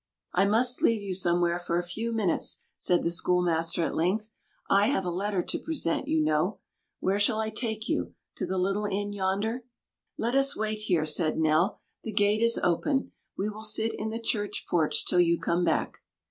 [0.33, 4.31] "I must leave you somewhere for a few minutes," said the schoolmaster at length.
[4.67, 6.57] "I have a letter to present, you know.
[7.01, 8.15] Where shall I take you?
[8.37, 9.65] To the little inn yonder?"
[10.17, 11.81] "Let us wait here," said Nell.
[12.03, 13.11] "The gate is open.
[13.37, 15.99] We will sit in the church porch till you come back."